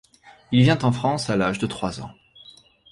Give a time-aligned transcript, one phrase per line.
[0.51, 2.09] Il vient en France à l'âge de trois ans.